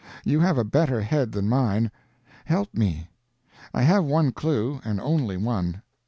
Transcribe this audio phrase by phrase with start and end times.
[0.25, 1.91] You have a better head than mine.
[2.45, 3.11] Help me.
[3.71, 5.83] I have one clue, and only one.